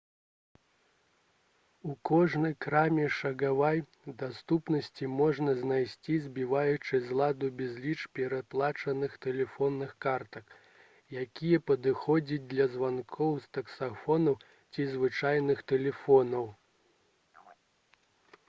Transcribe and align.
у 1.89 1.95
кожнай 2.09 2.53
краме 2.65 3.03
шагавай 3.17 3.81
даступнасці 4.21 5.09
можна 5.19 5.53
знайсці 5.59 6.15
збіваючы 6.23 7.01
з 7.11 7.19
ладу 7.19 7.49
безліч 7.61 8.07
перадаплачаных 8.21 9.19
тэлефонных 9.27 9.93
картак 10.07 10.57
якія 11.27 11.61
падыходзяць 11.69 12.43
для 12.57 12.65
званкоў 12.79 13.31
з 13.47 13.53
таксафонаў 13.61 14.41
ці 14.73 14.89
звычайных 14.97 15.65
тэлефонаў 15.77 16.53